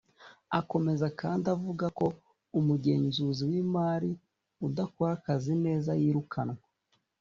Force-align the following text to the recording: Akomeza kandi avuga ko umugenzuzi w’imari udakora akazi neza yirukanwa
Akomeza 0.59 1.07
kandi 1.19 1.45
avuga 1.55 1.85
ko 1.97 2.05
umugenzuzi 2.59 3.41
w’imari 3.51 4.11
udakora 4.67 5.11
akazi 5.19 5.53
neza 5.65 5.91
yirukanwa 6.01 6.63